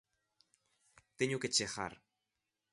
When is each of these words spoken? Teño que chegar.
Teño 1.19 1.41
que 1.41 1.53
chegar. 1.57 1.93